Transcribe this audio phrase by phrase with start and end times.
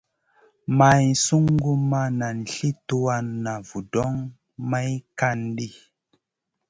[0.77, 4.13] Maï sungu ma nan sli tuwan na vudoŋ
[4.69, 4.89] may
[5.19, 5.67] kan ɗi.